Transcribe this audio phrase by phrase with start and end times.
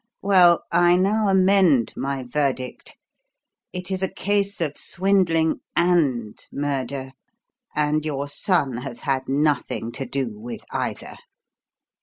[0.23, 2.97] Well, I now amend my verdict.
[3.71, 7.11] It is a case of swindling and murder;
[7.75, 11.17] and your son has had nothing to do with either!"